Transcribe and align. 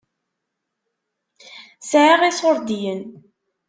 Sɛiɣ 1.89 2.21
iṣuṛdiyen. 2.29 3.01